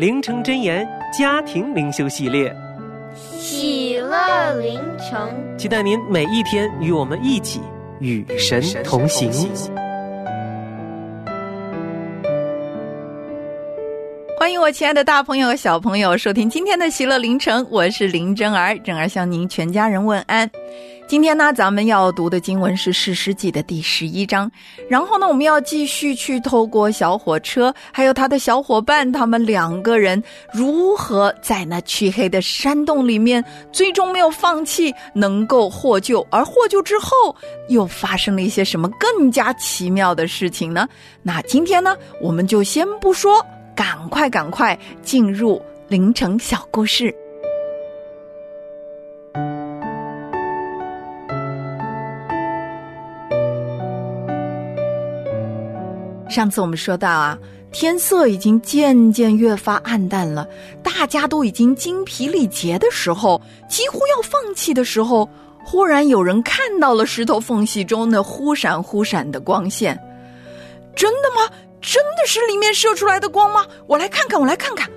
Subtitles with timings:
[0.00, 2.50] 灵城真言家庭灵修系列，
[3.38, 7.60] 喜乐灵城，期待您每一天与我们一起
[7.98, 9.30] 与神同行。
[14.38, 20.50] 欢迎我亲爱的大朋友、小朋友收听今天的喜乐凌晨，我是林真儿，真儿向您全家人问安。
[21.10, 24.48] 今天呢，咱们要读的经文是《史诗记》的第十一章。
[24.88, 30.22] 然后呢，我们要继续去透过小火车，还有他的小伙伴，他们两个人
[30.52, 36.24] 如何在那黢黑的山洞里面，最终没有放弃，能够获救。
[36.30, 37.34] 而获救之后，
[37.70, 40.88] 又发生了一些什么更加奇妙的事情呢？
[41.24, 43.44] 那今天呢，我们就先不说，
[43.74, 47.12] 赶快赶快进入凌晨小故事。
[56.30, 57.36] 上次我们说到啊，
[57.72, 60.46] 天色已经渐渐越发暗淡了，
[60.80, 65.28] 大家都已经精疲力竭的时候，几乎要放弃的时候，
[65.64, 69.98] 忽然有人看到了石头缝隙中那忽闪忽闪的光线。
[70.94, 71.52] 真的吗？
[71.80, 73.66] 真的是里面射出来的光吗？
[73.88, 74.88] 我来看看，我来看看。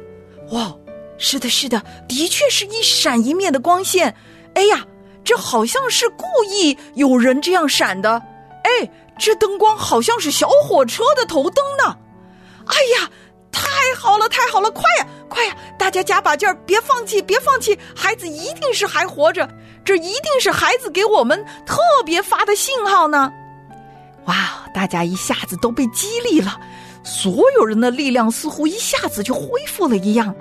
[0.52, 0.72] 哇，
[1.18, 4.14] 是的，是的，的确是一闪一灭的光线。
[4.54, 4.86] 哎呀，
[5.24, 8.22] 这好像是故意有人这样闪的。
[8.64, 8.88] 哎。
[9.18, 11.96] 这灯光好像是小火车的头灯呢！
[12.66, 13.10] 哎呀，
[13.52, 15.56] 太好了，太好了，快呀，快呀！
[15.78, 17.78] 大家加把劲儿，别放弃，别放弃！
[17.96, 19.48] 孩子一定是还活着，
[19.86, 23.32] 这一定是孩子给我们特别发的信号呢！
[24.26, 26.60] 哇，大家一下子都被激励了，
[27.04, 30.34] 所有人的力量似乎一下子就恢复了一样，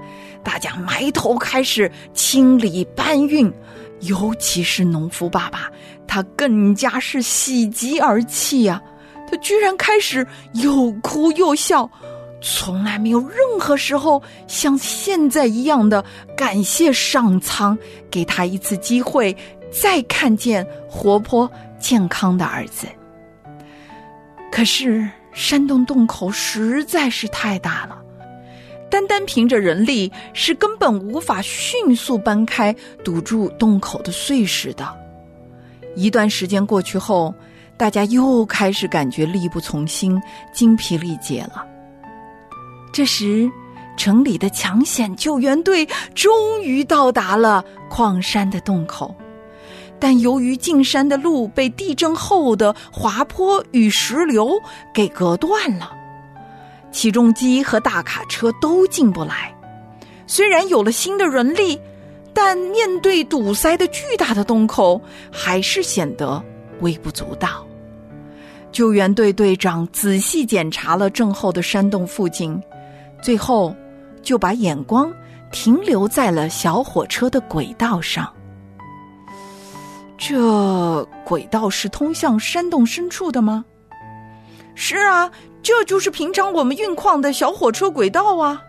[0.44, 3.52] 大家埋头开始清理搬运。
[4.02, 5.70] 尤其是农夫爸爸，
[6.06, 8.82] 他更加是喜极而泣呀！
[9.30, 11.88] 他居然开始又哭又笑，
[12.40, 16.04] 从来没有任何时候像现在一样的
[16.36, 17.78] 感谢上苍，
[18.10, 19.34] 给他一次机会
[19.70, 22.86] 再看见活泼健康的儿子。
[24.50, 28.01] 可是山洞洞口实在是太大了。
[28.92, 34.86] 单单凭着人力是根本无法迅速搬开堵住洞口的碎石的。
[35.96, 37.34] 一段时间过去后，
[37.78, 40.20] 大家又开始感觉力不从心、
[40.52, 41.64] 精疲力竭了。
[42.92, 43.50] 这时，
[43.96, 49.16] 城里的抢险救援队终于到达了矿山的洞口，
[49.98, 54.60] 但由于进山的路被地震后的滑坡与石流
[54.92, 56.01] 给隔断了。
[56.92, 59.52] 起重机和大卡车都进不来，
[60.26, 61.80] 虽然有了新的人力，
[62.32, 65.00] 但面对堵塞的巨大的洞口，
[65.32, 66.42] 还是显得
[66.80, 67.66] 微不足道。
[68.70, 72.62] 救援队队长仔细检查了震后的山洞附近，
[73.22, 73.74] 最后
[74.22, 75.12] 就把眼光
[75.50, 78.32] 停留在了小火车的轨道上。
[80.16, 83.64] 这轨道是通向山洞深处的吗？
[84.74, 85.30] 是啊。
[85.62, 88.62] 这就是平常我们运矿的小火车轨道啊，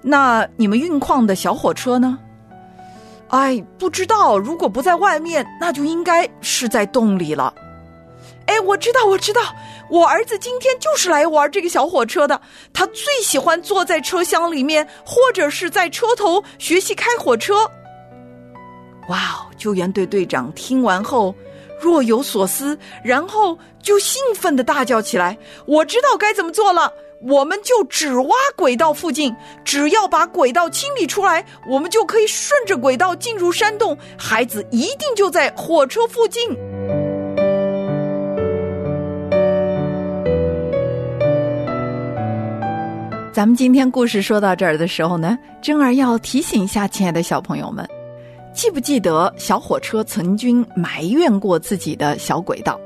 [0.00, 2.18] 那你们运矿的小火车呢？
[3.28, 4.38] 哎，不知道。
[4.38, 7.52] 如果不在外面，那就应该是在洞里了。
[8.46, 9.42] 哎，我知道，我知道，
[9.90, 12.40] 我儿子今天就是来玩这个小火车的。
[12.72, 17.70] 他最喜欢坐在车厢里面，或者是在车头学习开火车。
[19.10, 19.46] 哇哦！
[19.58, 21.34] 救援队队长听完后。
[21.80, 25.36] 若有所思，然后就兴奋的大叫起来
[25.66, 26.92] ：“我知道该怎么做了！
[27.20, 29.34] 我们就只挖轨道附近，
[29.64, 33.98] 只要把轨道清理出来，我们就可以顺着轨道进入山洞。
[34.16, 36.48] 孩子一定就在火车附近。”
[43.32, 47.88] 咱们今天故事说到这儿的时候呢，珍儿要提醒一下亲爱的小朋友们，
[48.58, 52.76] 记不记得小火车曾经埋怨过自己的小轨道？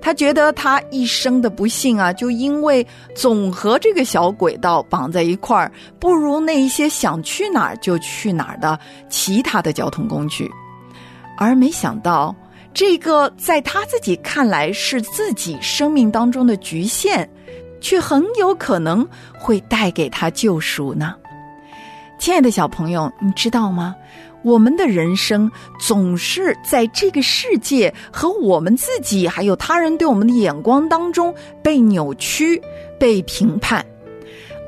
[0.00, 8.78] 他觉得他一生的不幸啊，就因为总和这个小轨道绑在一块儿，不如那一些想去哪儿就去哪儿的
[9.08, 10.48] 其他的交通工具，
[11.36, 12.32] 而没想到
[12.72, 17.28] 这个在他自己看来是自己生命当中的局限。
[17.78, 19.06] 却很有可能
[19.38, 21.14] 会带给他救赎呢。
[22.18, 23.94] 亲爱的小朋友，你知道吗？
[24.46, 31.34] 我们的人生总是在这个世界和我们自己还有他人对我们的眼光当中
[31.64, 32.62] 被扭曲、
[32.96, 33.84] 被评判。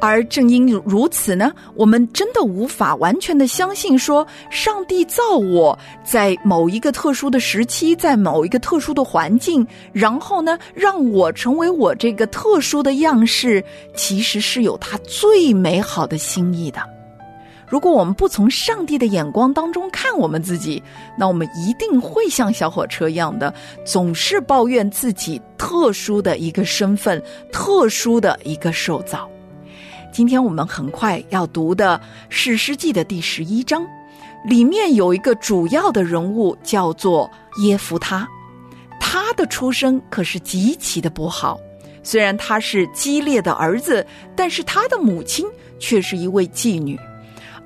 [0.00, 13.62] 而正因如此呢，我们真的无法完全的相信说，上帝造我在某一个特殊的时期，在某一个特殊的环境，然后呢，让我成为我这个特殊的样式，
[13.94, 16.97] 其实是有他最美好的心意的。
[17.70, 20.82] 如果我们不从上帝的眼光当中看我们自己，
[21.16, 23.52] 那我们一定会像小火车一样的，
[23.84, 27.22] 总是抱怨自己特殊的一个身份，
[27.52, 29.28] 特殊的一个受造。
[30.10, 32.00] 今天我们很快要读的
[32.30, 33.86] 《史诗记》的第十一章，
[34.46, 37.30] 里面有一个主要的人物叫做
[37.62, 38.26] 耶夫他，
[38.98, 41.60] 他的出生可是极其的不好。
[42.02, 44.04] 虽然他是激烈的儿子，
[44.34, 45.46] 但是他的母亲
[45.78, 46.98] 却是一位妓女。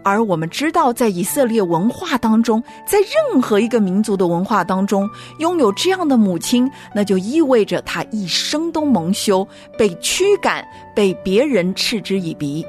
[0.05, 5.09] 而我们知道，在以色列文化当中，在任何一个民族的文化当中，
[5.39, 9.47] 拥有这样的母亲，那就意味着他一生都蒙羞，
[9.79, 12.65] 被驱赶，被别人嗤之以鼻。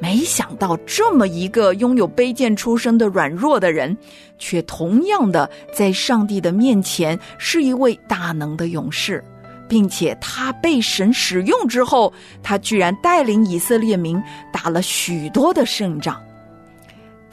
[0.00, 3.96] 没想到，这么一个拥有卑贱出身的软弱的人，
[4.38, 9.24] 却同样的在上帝的面前是一位大能的勇士，
[9.66, 12.12] 并且他被神使用之后，
[12.42, 14.22] 他居然带领以色列民
[14.52, 16.20] 打了许多的胜仗。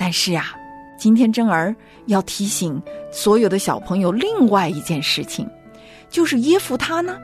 [0.01, 0.55] 但是啊，
[0.97, 1.75] 今天真儿
[2.07, 2.81] 要提醒
[3.11, 5.47] 所有的小朋友另外一件事情，
[6.09, 7.19] 就是耶夫他呢，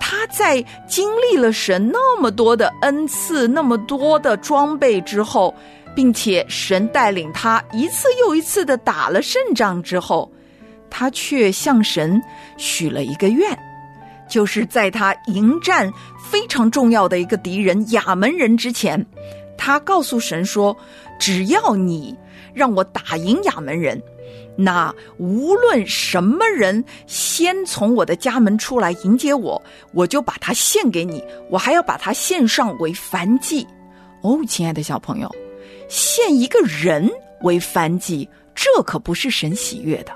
[0.00, 5.54] 他在经历了神那么多的恩赐、那么多的装备之后，
[5.94, 10.32] 并且神带领他一次又一次的打了胜仗之后，
[10.88, 12.18] 他却向神
[12.56, 13.54] 许了一个愿，
[14.26, 15.92] 就是在他迎战
[16.30, 19.04] 非常重要的一个敌人亚门人之前，
[19.58, 20.74] 他告诉神说
[21.22, 22.18] ：“只要你。”
[22.54, 23.98] 让我打赢亚门人，
[24.56, 29.62] 那无论什么人先从我的家门出来迎接我，
[29.94, 33.66] 我就把他献给你，我还要把他献上为燔祭。
[34.20, 35.34] 哦，亲爱的小朋友，
[35.88, 37.10] 献一个人
[37.40, 40.12] 为燔祭，这可不是神喜悦的，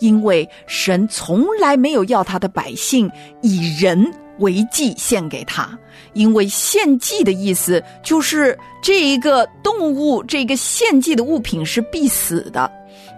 [0.00, 3.10] 因为神从来没有要他的百姓
[3.40, 5.78] 以人为祭献给他。
[6.12, 12.70] 因为献祭的意思就是这一个动物，这个献祭的物品是必死的，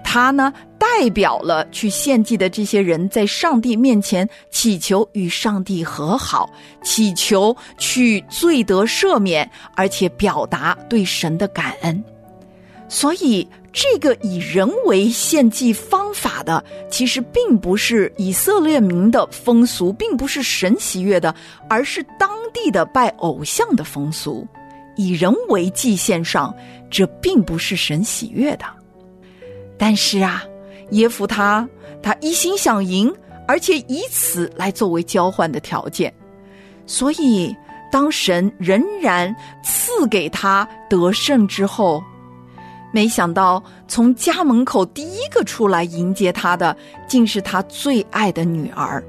[0.03, 6.49] 它呢代表了去献祭的这些人在上帝面前祈求与上帝和好，
[6.83, 12.03] 祈求去罪得赦免，而且表达对神的感恩。
[12.89, 13.47] 所以，
[13.79, 21.35] 这个以人为献祭方法的，其实并不是以色列民的风俗，并不是神喜悦的，
[21.69, 24.49] 而是当地的拜偶像的风俗。
[24.97, 26.55] 以人为祭献上，
[26.91, 28.65] 这并不是神喜悦的。
[29.77, 30.43] 但是啊，
[30.93, 31.69] 耶夫他
[32.03, 33.15] 他一心想赢，
[33.47, 36.11] 而且以此来作为交换的条件。
[36.87, 37.55] 所以，
[37.93, 42.03] 当神仍然赐给他得胜之后。
[42.97, 46.75] 没想到，从家门口第一个出来迎接他的，
[47.07, 49.05] 竟是他最爱的女儿。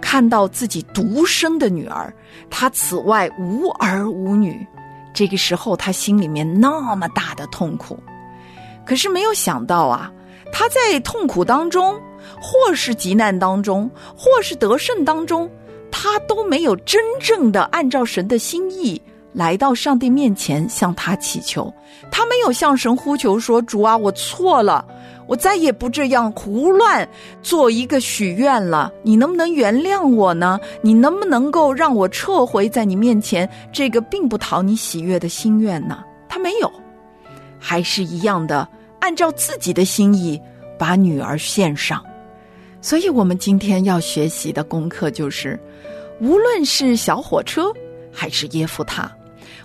[0.00, 2.14] 看到自己独生的女儿，
[2.48, 4.64] 他此外无儿无女。
[5.12, 7.98] 这个时候，他心里面那么大的痛苦。
[8.86, 10.08] 可是没有想到啊，
[10.52, 12.00] 他在痛苦当中，
[12.40, 15.50] 或是急难当中，或是得胜当中，
[15.90, 19.02] 他都没有真正的按照神的心意。
[19.32, 21.72] 来到上帝面前向他祈求，
[22.10, 24.84] 他没有向神呼求说：“主啊，我错了，
[25.26, 27.08] 我再也不这样胡乱
[27.42, 28.92] 做一个许愿了。
[29.02, 30.60] 你能不能原谅我呢？
[30.82, 36.70] 你能不能够让我撤回在你面前这个并不讨你喜悦的心愿呢？”他没有，
[37.58, 38.68] 还是一样的
[39.00, 40.40] 按照自己的心意
[40.78, 42.04] 把女儿献上。
[42.82, 45.58] 所以，我们今天要学习的功课就是，
[46.20, 47.72] 无论是小火车
[48.12, 49.10] 还是耶夫塔。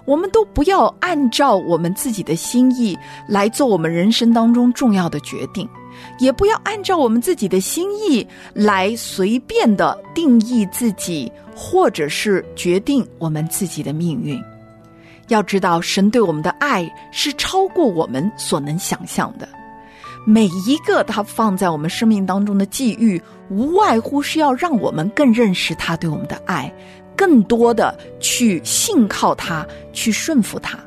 [0.08, 2.98] 我们都不要按照我们自己的心意
[3.28, 5.68] 来做我们人生当中重要的决定，
[6.18, 14.42] 也不要按照我们自己的心意来随便的定义自己，或者是决定我们自己的命运。
[15.28, 19.46] 要知道，神对我们的爱是超过我们所能想象的。
[20.26, 26.74] 每一个他放在我们生命当中的际遇，无外乎是要让我们更认识他对我们的爱，
[27.18, 30.80] 更多的去信靠他，去顺服他。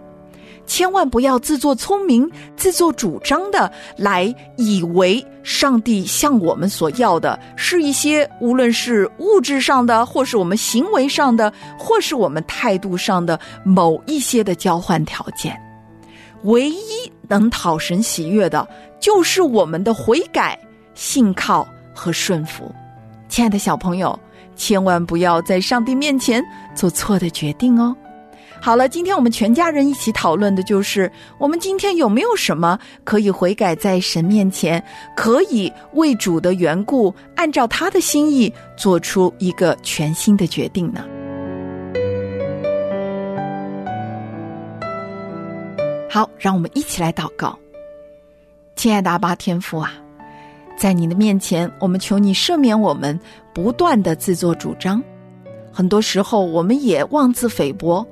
[0.67, 15.61] 千万不要自作聪明、自作主张的来以为上帝向我们所要的是一些无论是物质上的，或是我们行为上的，或是我们态度上的某一些的交换条件。
[16.45, 18.67] 唯一能讨神喜悦的，
[19.01, 20.57] 就是我们的悔改、
[20.95, 22.73] 信靠和顺服。
[23.29, 24.17] 亲爱的小朋友，
[24.61, 27.97] 千万不要在上帝面前做错的决定哦。
[28.61, 34.85] 好了，今天我们全家人一起讨论的就是，我们今天有没有什么可以悔改在神面前，
[35.17, 41.03] 可以为主的缘故，按照他的心意做出一个全新的决定呢？
[46.11, 47.59] 好，让我们一起来祷告，
[48.77, 49.95] 亲爱的阿巴天父啊，
[50.81, 53.21] 在你的面前，我们求你赦免我们
[53.53, 55.03] 不断的自作主张，
[55.71, 58.05] 很多时候我们也妄自菲薄。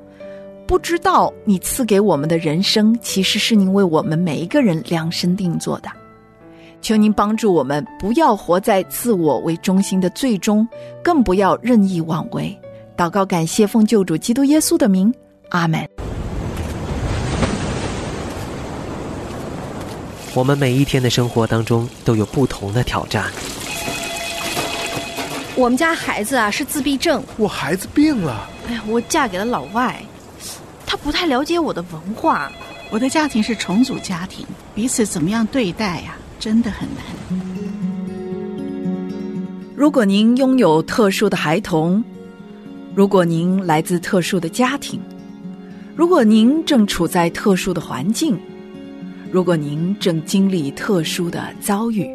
[0.67, 5.89] 不知道你赐给我们的人生，其实是您为我们每一个人量身定做的。
[6.83, 10.69] 求您帮助我们，不要活在自我为中心的最终，
[11.03, 12.55] 更不要任意妄为。
[12.99, 15.11] 祷告，感谢奉救主基督耶稣的名，
[15.49, 15.89] 阿门。
[20.39, 23.25] 我们每一天的生活当中都有不同的挑战。
[25.57, 28.49] 我们家孩子啊是自闭症，我孩子病了。
[28.69, 30.01] 哎呀，我嫁给了老外。
[30.87, 32.53] 他不太了解我的文化，
[32.89, 36.17] 我的家庭是重组家庭，彼此怎么样对待呀？
[36.39, 37.05] 真的很难。
[39.75, 42.05] 如果您拥有特殊的孩童，
[42.95, 45.01] 如果您来自特殊的家庭，
[45.97, 48.39] 如果您正处在特殊的环境，
[49.31, 52.09] 如果您正经历特殊的遭遇，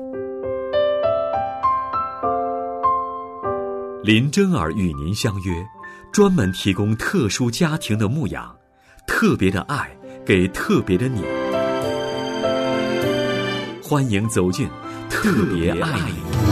[4.04, 5.54] 林真儿与您相约，
[6.12, 8.56] 专门提供特殊家庭的牧养。
[9.06, 11.22] 特别的爱给特别的你，
[13.84, 14.68] 欢迎走进
[15.08, 16.43] 特别爱你。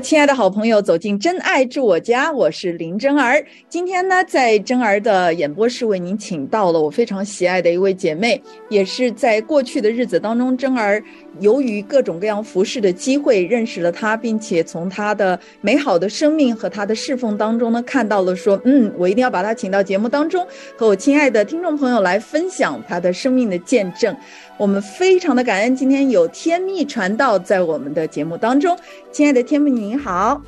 [0.00, 3.44] 亲爱的好朋友，走进真爱住我家，我是林真儿。
[3.68, 11.02] 今天呢，在真儿的演播室为您请到了我非常喜爱的一位姐妹，也是在过去的日子当中，真儿
[11.40, 24.16] 由于各种各样服饰的机会认识了她，并且从她的美好的生命和她的侍奉当中呢，看到了说，嗯，我一定要把她请到节目当中，和我亲爱的听众朋友来分享她的生命的见证。
[24.58, 28.76] 我们非常的感恩，今天有天蜜传道在我们的节目当中。
[29.12, 30.42] 亲爱的天蜜，您好，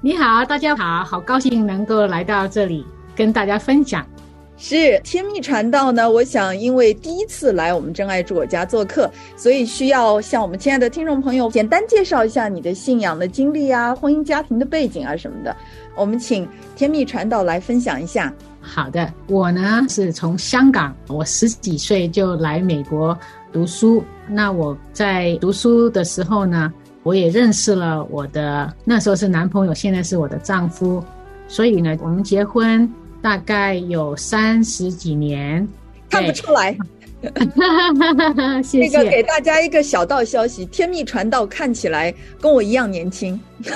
[0.00, 4.06] 你好，大家好，好高兴能够来到这里跟大家分享。
[4.56, 15.54] 是天蜜传道呢，我想因为第一次来我们真爱住我家做客，所以需要向我们亲爱的听众朋友简单介绍一下你的信仰的经历啊、婚姻家庭的背景啊什么的。
[15.96, 18.32] 我们请天蜜传道来分享一下。
[18.60, 23.16] 好的，我呢是从香港，我十几岁就来美国。
[23.56, 26.70] 读书，那我在读书的时候呢，
[27.02, 31.02] 我也认识了我的那时候是男朋友，现在是我的丈夫，
[31.48, 32.86] 所以呢，我们结婚
[33.22, 35.66] 大概有三十几年，
[36.10, 36.76] 看不出来。
[38.62, 38.98] 谢谢。
[38.98, 43.40] 那个给大家一个小道消息，天蜜传道看起来跟我一样年轻。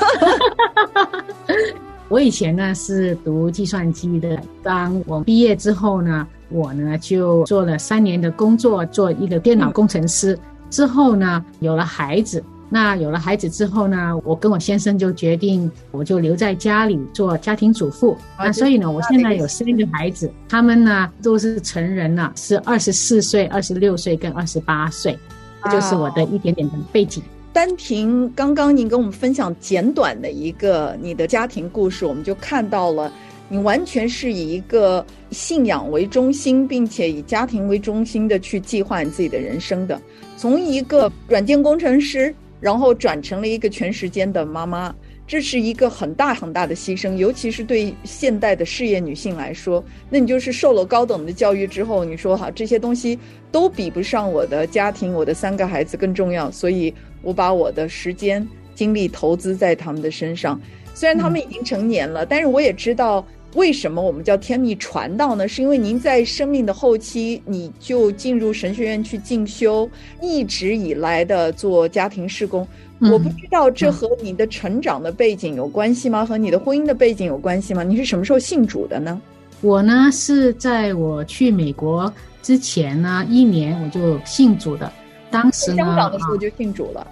[2.10, 6.26] 我以前呢是读计算机的，当我毕业之后呢。
[6.52, 10.36] 我呢就做了三年的工作，做一个电脑工程师。
[10.68, 12.42] 之后呢，有了孩子。
[12.68, 18.18] 那有了孩子之后呢，我跟我先生就决定，我就留在家里做家庭主妇。
[18.36, 25.16] 那所以呢，我现在有三个孩子，他们呢都是成人了，是二十四岁、二十六岁跟二十八岁。
[25.62, 27.22] 这就是我的一点点的背景。
[27.52, 33.12] 单凭刚刚您跟我们分享简短的一个你的家庭故事，我们就看到了。
[33.48, 40.00] 你完全是以一个信仰为中心，并且以家庭为中心的去计划你自己的人生的。
[40.36, 44.94] 从一个软件工程师，然后转成了一个全时间的妈妈，
[45.30, 49.80] 这是一个很大很大的牺牲，尤其是对现代的事业女性来说。
[50.08, 53.16] 那你就是受了高等的教育之后，你说哈这些东西
[53.52, 58.44] 都比不上我的家庭，我的三个孩子更重要，所以我把我的时间
[58.74, 60.60] 精力投资在他们的身上。
[60.94, 65.46] 虽然他们已经成年了，但是我也知道为什么我们叫天命传道呢？
[65.46, 69.88] 是因为您在生命的后期，你就进入神学院去进修，
[70.20, 72.66] 一直以来的做家庭事工。
[73.00, 76.24] 我不知道这和你的成长的背景有关系吗？
[76.24, 77.82] 和你的婚姻的背景有关系吗？
[77.82, 79.20] 你是什么时候信主的呢？
[79.62, 84.92] 我呢是在我去美国之前呢一年我就信主的，
[85.30, 87.06] 当时香港的时候就信主了。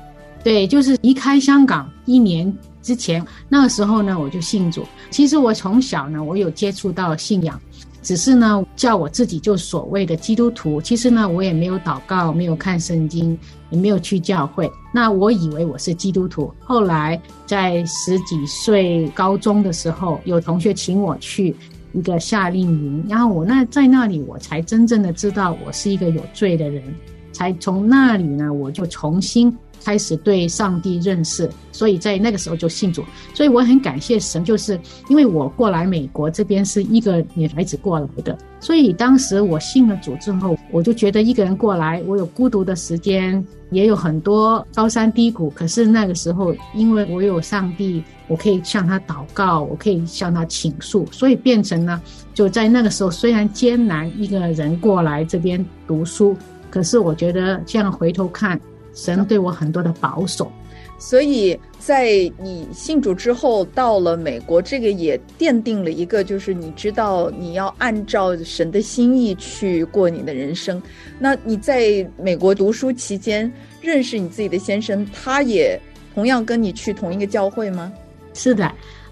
[0.44, 4.84] 对，就是离开香港一年之前，那个时候呢我就信主。
[5.10, 7.60] 其实我从小呢我有接触到信仰。
[8.02, 10.80] 只是呢，叫我自己就所谓的基督徒。
[10.80, 13.38] 其实呢，我也没有祷告，没有看圣经，
[13.70, 14.70] 也没有去教会。
[14.92, 16.52] 那我以为我是基督徒。
[16.60, 21.54] 后来在十几岁高中的时候，有同学请我去
[21.92, 26.82] 一个夏令营，然后我那在那里，我才真正的知道我是一个有罪的人。
[27.30, 29.54] 才从那里呢，我就重新。
[29.84, 33.04] 开始对上帝认识，所以在那个时候就信主。
[33.34, 45.50] 所以我很感谢神，就是因为我过来美国这边是一个女孩子过来的，所以当时我信了主之后，我就觉得一个人过来，我有孤独的时间，也有很多高山低谷。
[45.50, 52.00] 可是那个时候，因为我有上帝，我可以向他祷告，我可以向他倾诉，所以变成呢，
[52.34, 56.36] 就在那个时候，虽然艰难，一个人过来这边读书，
[56.70, 58.60] 可是我觉得这样回头看。
[58.98, 60.50] 神对我很多的保守，
[60.98, 70.82] 所以在你信主之后到了美国，这个也奠定了一个，就是你知道你要按照神的心意去过你的人生。
[71.16, 73.50] 那你在美国读书期间
[73.80, 75.80] 认识你自己的先生，他也
[76.12, 77.92] 同样跟你去同一个教会吗？
[78.34, 78.68] 是的，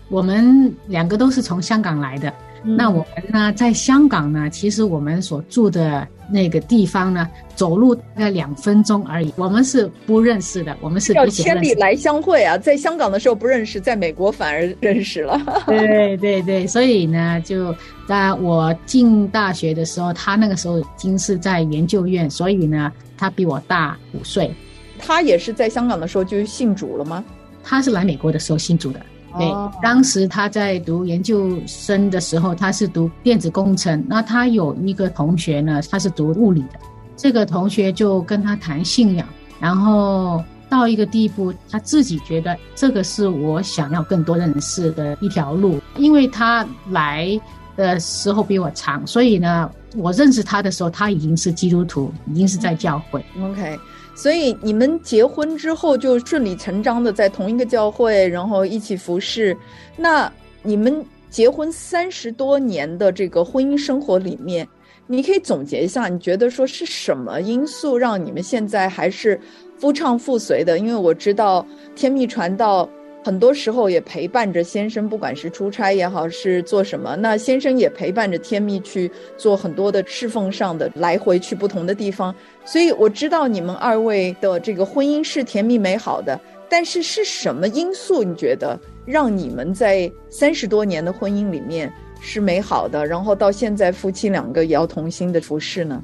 [0.08, 2.32] 我们两个都是从香港来的。
[2.64, 9.32] 那我们呢，在香港呢，其实我们所住的那个地方呢，走路大概两分钟而已。
[9.36, 12.56] 我们是不认识的，我们是要千里来相会啊！
[12.58, 15.40] 在香港的时候不认识，在美国反而认识了。
[15.66, 17.74] 对对对，所以呢，就
[18.08, 24.52] 在我进大学的时候，他那个时候已经是在研究院，所以呢，他比我大五岁。
[24.98, 27.24] 他也是在香港的时候就信主了吗？
[27.62, 29.00] 他是来美国的时候信主的。
[29.38, 34.04] 对，当时他在读研究生的时候，他是读电子工程。
[34.08, 36.78] 那他有一个同学呢，他是读物理的。
[37.16, 39.26] 这个同学就跟他谈信仰，
[39.58, 45.80] 然后到一个地步，他自己觉得这个是我想要更多认识的一条路。
[45.96, 47.40] 因为他来
[47.76, 53.24] 的时候比我长，所以呢，我认识他的时候，他已经是基督徒，已经是在教会。
[53.42, 53.78] OK。
[54.16, 59.54] 所以你们结婚之后就顺理成章的在同一个教会，然后一起服侍。
[59.94, 64.66] 那你们结婚三十多年的这个婚姻生活里面，
[65.06, 69.38] 你可以总结一下，你觉得说是什么因素让你们现在还是
[69.78, 70.78] 夫唱妇随的？
[70.78, 72.88] 因为我知道天命传道。
[73.26, 82.32] 很多时候也陪伴着先生，不管是出差也好，是做什么，那先生也陪伴着天蜜去做很多的侍奉上的来回去不同的地方。
[82.64, 96.00] 所以我知道你们二位的这个婚姻是甜蜜美好的，但是是什么因素你觉得让你们在三十多年的婚姻里面是美好的，然后到现在夫妻两个也要同心的服侍呢？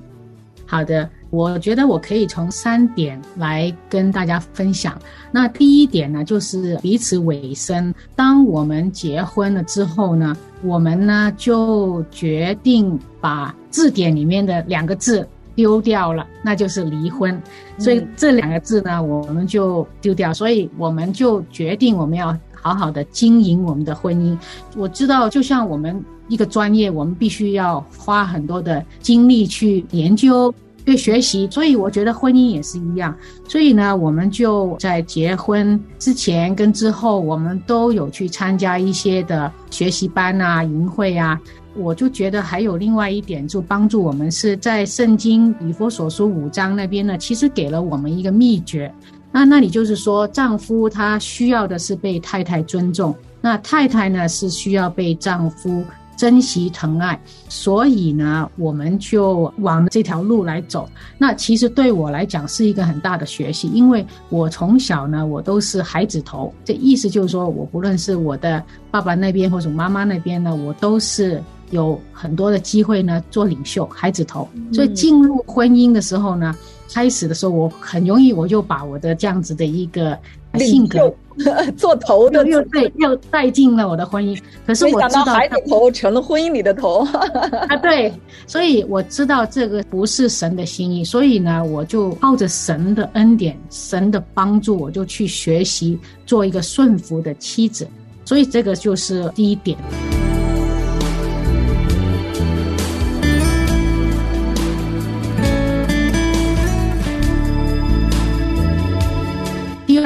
[0.72, 1.06] 好的。
[1.28, 4.98] 我觉得我可以从三点来跟大家分享。
[5.30, 7.94] 那第一点呢，就是彼此委身。
[8.16, 17.38] 当我们结婚了之后呢，我们呢就决定把字典里面的两个字丢掉了，那就是离婚。
[17.78, 20.32] 所以这两个字呢，我们就丢掉。
[20.32, 24.38] 所以我们就决定我们要好好的经营我们的婚姻。
[24.76, 26.02] 我知道，就像我们
[26.32, 30.52] 一个专业，我们必须要花很多的精力去研究。
[30.84, 33.14] 对学习，所以我觉得婚姻也是一样。
[33.46, 41.38] 所以呢，我们就在结婚之前跟之后，我们都有去参加一些的学习班啊、营会啊。
[41.76, 48.92] 我就觉得还有另外一点，就帮助我们是在圣经以佛所书五章那边呢，其实给了我们一个秘诀。
[49.30, 55.84] 那那里就是说，丈夫他需要的是被太太尊重，那太太呢是需要被丈夫。
[56.16, 60.88] 珍惜疼爱，所以呢，我们就往这条路来走。
[61.18, 66.52] 那其实对我来讲是一个很大的学习，因为我从小呢，我都是孩子头。
[66.64, 74.48] 这意思就是说，我不论是我的爸爸那边或者妈妈那边呢，我都是有很多的机会呢做领袖、孩子头。
[74.72, 76.54] 所以进入婚姻的时候呢，
[76.92, 80.16] 开始的时候我很容易我就把我的这样子的一个
[80.58, 81.12] 性格
[81.78, 84.38] 做头的又带又带进了我的婚姻。
[84.66, 87.06] 可是我知道孩子头成了婚姻里的头
[87.68, 88.12] 啊，对，
[88.46, 97.88] 所以我知道这个不是神的心意，所以呢，我就靠着神的恩典、神的帮助，我就去学习做一个顺服的妻子。
[98.24, 99.76] 所以这个就是第一点。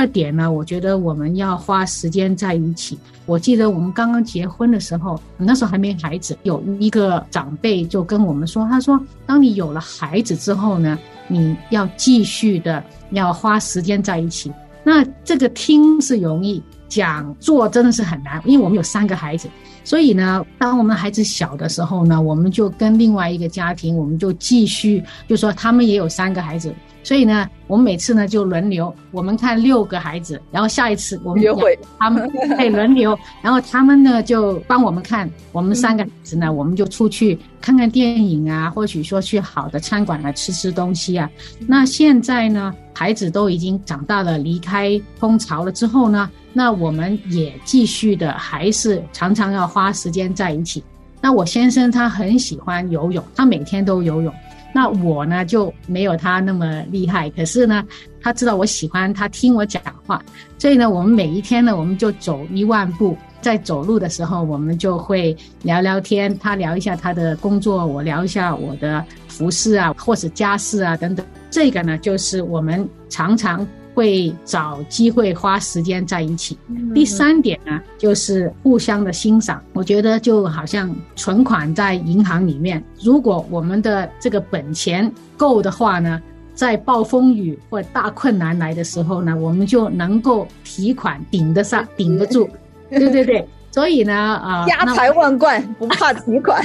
[0.07, 2.99] 点呢，我觉得我们要花时间在一起。
[3.25, 14.53] 我记得我们刚刚结婚的时候，那时候还没孩子，有一个长辈就跟我们说：“他说，当你有了孩子之后呢，你要继续的要花时间在一起。
[14.85, 19.49] 那这个听是容易。”讲做真的是很难，因为我们有三个孩子，
[19.83, 26.73] 所以呢，当我们孩子小的时候呢，我们就跟另外一个家庭，我们就继续，就说他们也有三个孩子，
[27.07, 41.31] 所以呢，我们每次呢就轮流，我们看六个孩子，然后下一次我们约会，他们以轮流， 然后他们呢就帮我们看，我们三个孩子呢，我们就出去看看电影啊，或许说去好的餐馆来吃吃东西啊。
[41.61, 46.29] 那现在呢，孩子都已经长大了，离开蜂巢了之后呢？
[46.53, 50.83] 那我们也继续的，还是常常要花时间在一起。
[51.21, 54.35] 那我先生他很喜欢游泳，他每天都游泳。
[54.77, 57.83] 那我呢就没有他那么厉害，可是呢，
[58.21, 60.23] 他知道我喜欢，他听我讲话。
[60.59, 63.17] 所以呢，我们每一天呢，我们就走一万步。
[63.41, 71.25] 在走路的时候，我们就会聊聊天，他聊一下他的工作，我聊一下我的服饰啊，或者家事啊等等。
[71.51, 73.67] 这个呢，就是我们常常。
[73.97, 76.59] 会找机会花时间在一起。
[76.95, 79.63] 第三点呢，就是互相的欣赏。
[79.73, 86.21] 我觉得就好像存款在银行里面，如果我们的这个本钱够的话呢，
[86.55, 92.47] 在暴风雨或大困难来的时候呢，我们就能够提款顶得上、顶得住。
[92.91, 96.63] 对对对， 所以呢，啊，家财万贯不怕提款。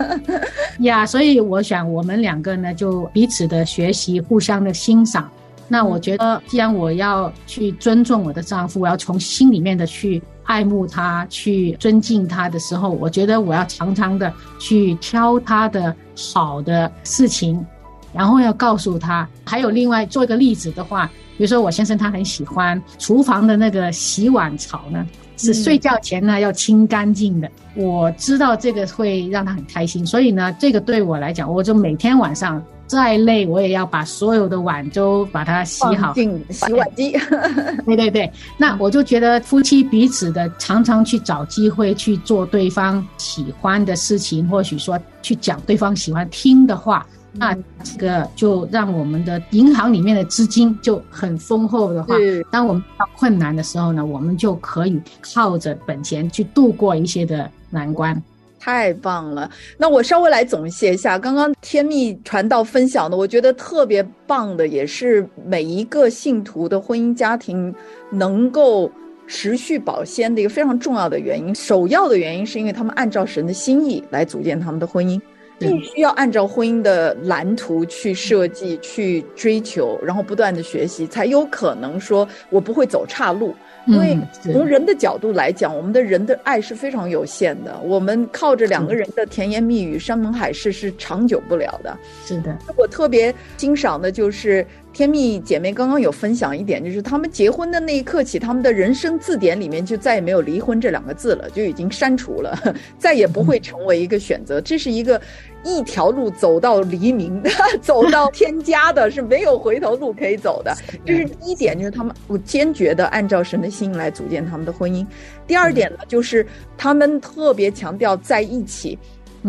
[0.80, 5.26] 呀，所以我想我们两个呢，就彼此的学习，互相的欣赏。
[5.72, 15.94] 那我觉得，既然我要去尊重我的丈夫，我要从心里面的去爱慕他、去尊敬他的时候，我觉得我要常常的去挑他的
[16.34, 17.64] 好的事情，
[18.12, 19.26] 然后要告诉他。
[19.44, 25.06] 还有另外做一个例子的话，比如说我先生他很喜欢厨房的那个洗碗槽呢，
[25.36, 27.48] 是睡觉前呢要清干净的。
[27.76, 32.60] 我知道这个会让他很开心，所以呢，这个对我来讲，我就每天晚上。
[32.90, 37.12] 再累，我也要把所有的碗都把它洗好，进洗碗机。
[37.86, 52.16] 对对对，那我就觉得夫妻彼此的常常去找机会去做对方喜欢的事情，或许说去讲对方喜欢听的话，那这个就让我们的银行里面的资金就很丰厚的话，
[52.50, 55.00] 当我们遇到困难的时候呢，我们就可以
[55.32, 58.20] 靠着本钱去度过一些的难关。
[58.60, 59.50] 太棒了！
[59.78, 67.74] 那我稍微来总结一下，刚刚天蜜传道分享的，我觉得特别棒的，也是每一个信徒的婚姻家庭
[68.10, 68.92] 能够
[69.26, 71.54] 持续保鲜的一个非常重要的原因。
[71.54, 75.18] 首要的原因是因为他们按照神的心意来组建他们的婚姻，
[75.58, 83.54] 必须要按照婚姻的蓝图去设计、去追求，然后不断的学习，才有可能说我不会走岔路。
[83.86, 87.78] 因为从人的角度来讲，我们的人的爱是非常有限的。
[87.80, 91.96] 我们靠着两个人的甜言蜜语、山盟海誓是长久不了的。
[92.24, 102.58] 是的，我特别欣赏的就是天蜜姐妹刚刚有分享一点，就是他们结婚的那一刻起，他们的人生字典里面就再也没有离婚这两个字了，就已经删除了，
[102.98, 104.60] 再也不会成为一个选择。
[104.60, 105.20] 这是一个。
[105.64, 107.42] 一条路走到黎明，
[107.82, 110.74] 走到天家的是没有回头路可以走的。
[111.04, 115.06] 这是第一点，就是他们我坚决的按照神的心来组建他们的婚姻。
[115.46, 116.46] 第二点呢，就是
[116.78, 118.98] 他们特别强调在一起，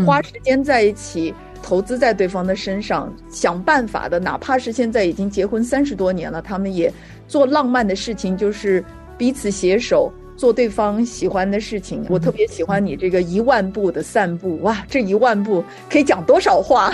[0.06, 6.92] 花时间在一起，投资在对方的身上，想办法的，哪怕是现在已经结婚三十多年了，他们也
[7.28, 8.84] 做浪漫的事情，就是
[9.18, 10.12] 彼此携手。
[10.42, 16.92] 做对方喜欢的事情，我特别喜欢你这个一万步的散步，哇，这一万步可以讲多少话？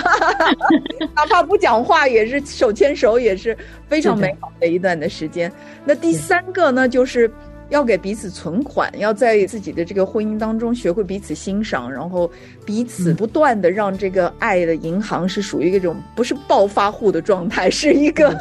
[1.15, 3.57] 哪怕不讲话，也是手牵手，也是
[3.87, 5.49] 非常美好的一段的时间。
[5.85, 7.31] 那第三个呢，就是
[7.69, 12.29] 要给彼此存款，要在自己的这个婚姻当中学会彼此欣赏，然后
[12.65, 18.37] 彼此不断的让这个爱的银行是属于一种不是暴发户的状态，是一个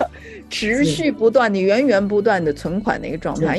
[0.50, 3.56] 持续不断的源源不断的存款的一个状态。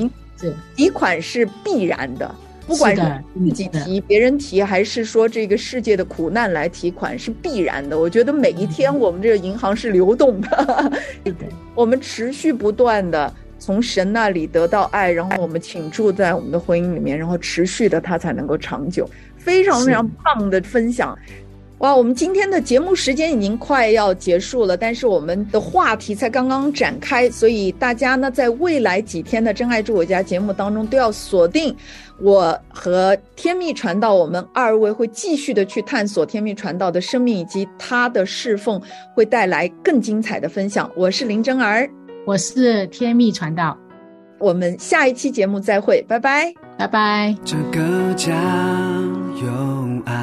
[0.76, 3.02] 提款是必然的，不管是
[3.34, 7.98] 自己提、别人提，还是说这个世界的苦难来提款，是必然的。
[7.98, 10.92] 我觉得每一天我们这个银行是流动的，
[11.26, 19.10] 是的，我们持续不断的从神那里得到爱，然后我们倾注在我们的婚姻里面，然后持续的它才能够长久。
[19.38, 21.18] 非常非常棒的分享。
[21.80, 31.76] 哇，我们今天的节目时间已经快要结束了，但是我们的话题才刚刚展开，所以大家呢，在未来几天的《真爱住我家》节目当中都要锁定
[32.20, 38.82] 我和天命传道，我们二位会继续的去探索天命传道的生命以及他的侍奉，
[39.14, 40.90] 会带来更精彩的分享。
[40.96, 41.88] 我是林真儿，
[42.26, 43.78] 我是天命传道，
[44.40, 47.36] 我们下一期节目再会，拜拜，拜拜。
[47.46, 48.34] 这个家
[49.40, 49.48] 有
[50.06, 50.16] 爱，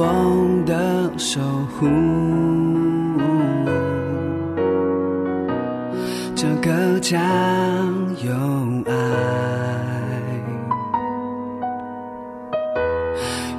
[0.00, 1.40] 我的守
[1.74, 1.88] 护。
[6.36, 7.18] 这个家
[8.22, 8.32] 有
[8.86, 8.92] 爱，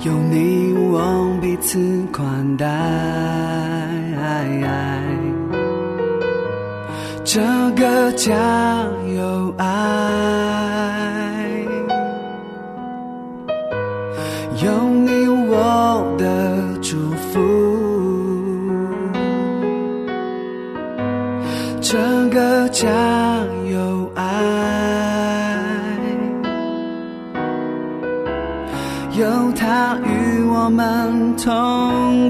[0.05, 1.77] 有你我彼此
[2.13, 2.65] 款待。
[7.25, 7.41] 这
[7.75, 8.33] 个家
[9.15, 9.67] 有爱，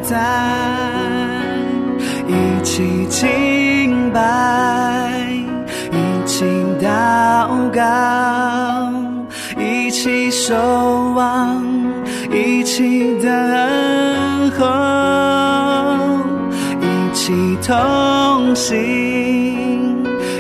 [0.02, 0.18] 在，
[2.28, 4.20] 一起敬拜，
[5.92, 6.46] 一起
[6.82, 7.82] 祷告，
[9.58, 10.56] 一起守
[11.16, 11.64] 望，
[12.32, 14.66] 一起等候，
[16.82, 18.78] 一起同行，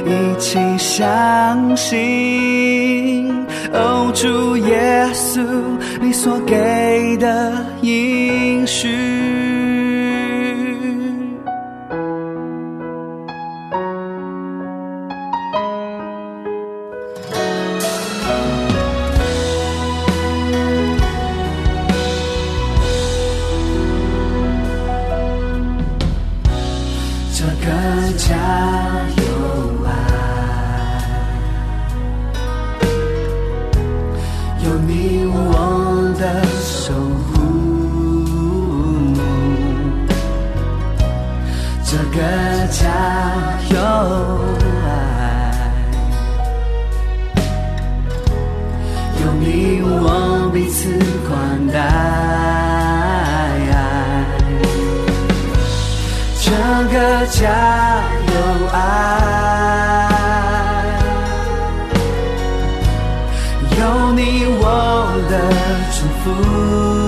[0.06, 3.30] 一起相信。
[3.72, 5.41] 哦，主耶稣，
[6.02, 9.38] 你所给的应许。
[56.88, 57.44] 个家
[58.28, 58.34] 有
[58.72, 58.78] 爱，
[63.78, 63.80] 有
[64.13, 64.20] 你
[64.62, 64.63] 我
[65.30, 65.34] 的
[65.94, 66.99] 祝福。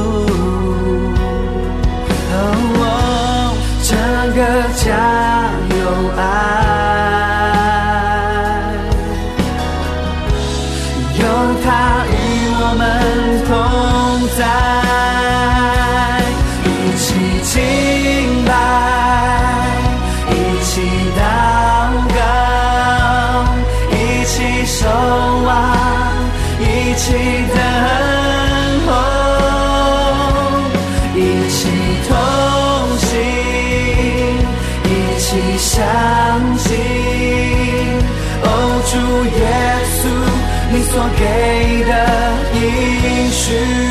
[43.42, 43.91] 是。